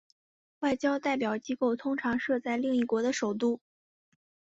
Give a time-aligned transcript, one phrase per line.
[0.61, 3.61] 外交代表机构通常设在另一国的首都。